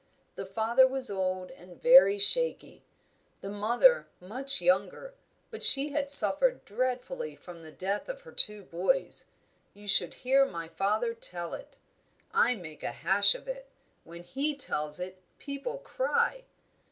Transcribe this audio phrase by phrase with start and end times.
[0.33, 2.83] The father was old and very shaky;
[3.41, 5.13] the mother much younger,
[5.51, 9.27] but she had suffered dreadfully from the death of her two boys
[9.75, 11.77] you should hear my father tell it!
[12.31, 13.67] I make a hash of it;
[14.03, 16.45] when he tells it people cry.